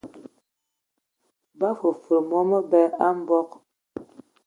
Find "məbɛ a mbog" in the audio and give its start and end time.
2.49-3.49